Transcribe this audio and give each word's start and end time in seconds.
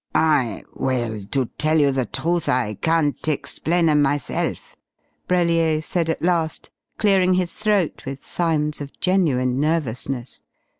"I 0.15 0.63
well, 0.73 1.21
to 1.29 1.45
tell 1.59 1.77
you 1.79 1.91
the 1.91 2.07
truth, 2.07 2.49
I 2.49 2.73
can't 2.73 3.27
explain 3.27 3.87
'em 3.87 4.01
myself!" 4.01 4.75
Brellier 5.27 5.79
said 5.79 6.09
at 6.09 6.23
last, 6.23 6.71
clearing 6.97 7.35
his 7.35 7.53
throat 7.53 8.03
with 8.07 8.25
signs 8.25 8.81
of 8.81 8.99
genuine 8.99 9.59
nervousness. 9.59 10.39